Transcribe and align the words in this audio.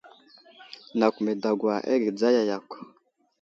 Nakw 0.97 1.17
me 1.23 1.31
dagwa 1.41 1.75
aghe 1.93 2.09
dzaya 2.17 2.43
yakw. 2.49 2.73